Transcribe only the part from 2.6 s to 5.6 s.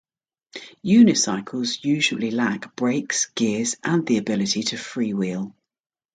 brakes, gears, and the ability to freewheel.